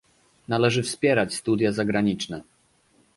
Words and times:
Należy 0.47 0.83
wspierać 0.83 1.33
studia 1.35 1.71
zagraniczne 1.71 2.41